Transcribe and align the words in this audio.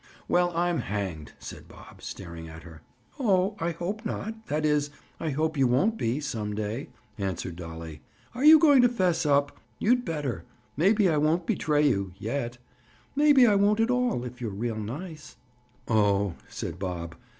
"Well, 0.27 0.49
I'm 0.57 0.79
hanged!" 0.79 1.33
said 1.37 1.67
Bob, 1.67 2.01
staring 2.01 2.47
at 2.49 2.63
her. 2.63 2.81
"Oh, 3.19 3.55
I 3.59 3.69
hope 3.69 4.03
not—that 4.03 4.65
is, 4.65 4.89
I 5.19 5.29
hope 5.29 5.55
you 5.57 5.67
won't 5.67 5.95
be, 5.95 6.19
some 6.19 6.55
day," 6.55 6.89
answered 7.19 7.55
Dolly. 7.57 8.01
"Are 8.33 8.43
you 8.43 8.57
going 8.57 8.81
to 8.81 8.89
'fess 8.89 9.27
up?' 9.27 9.59
You'd 9.77 10.03
better. 10.03 10.43
Maybe 10.75 11.07
I 11.07 11.17
won't 11.17 11.45
betray 11.45 11.87
you—yet. 11.87 12.57
Maybe 13.15 13.45
I 13.45 13.53
won't 13.53 13.79
at 13.79 13.91
all, 13.91 14.23
if 14.23 14.41
you're 14.41 14.49
real 14.49 14.79
nice." 14.79 15.35
"Oh!" 15.87 16.33
said 16.49 16.79
Bob. 16.79 17.13